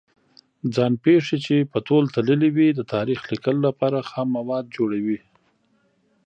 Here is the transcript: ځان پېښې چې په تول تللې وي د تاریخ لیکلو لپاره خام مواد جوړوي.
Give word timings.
ځان 0.75 0.93
پېښې 1.03 1.37
چې 1.45 1.55
په 1.71 1.79
تول 1.87 2.05
تللې 2.15 2.49
وي 2.55 2.69
د 2.73 2.81
تاریخ 2.93 3.19
لیکلو 3.31 3.59
لپاره 3.67 4.05
خام 4.09 4.27
مواد 4.37 4.65
جوړوي. 4.75 5.19